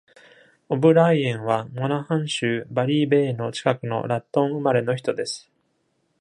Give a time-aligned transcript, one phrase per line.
[0.69, 5.47] オブライエンは、モナハン州バリーベイの近くのラットン生まれの人です。